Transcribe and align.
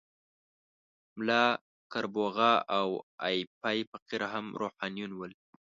ملا 1.17 1.45
کربوغه 1.91 2.51
او 2.77 2.87
ایپی 3.27 3.79
فقیر 3.91 4.21
هم 4.33 4.45
روحانیون 4.61 5.11
ول. 5.15 5.31